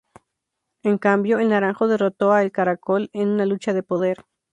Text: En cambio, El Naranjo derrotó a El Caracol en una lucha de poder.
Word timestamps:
En 0.81 0.97
cambio, 0.97 1.37
El 1.37 1.49
Naranjo 1.49 1.87
derrotó 1.87 2.31
a 2.33 2.41
El 2.41 2.51
Caracol 2.51 3.11
en 3.13 3.27
una 3.29 3.45
lucha 3.45 3.71
de 3.71 3.83
poder. 3.83 4.25